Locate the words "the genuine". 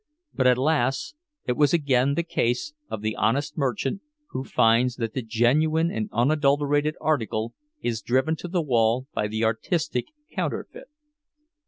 5.13-5.91